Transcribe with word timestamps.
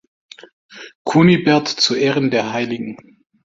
Kunibert“ 1.03 1.67
zu 1.67 1.93
Ehren 1.93 2.31
der 2.31 2.51
hl. 2.53 2.97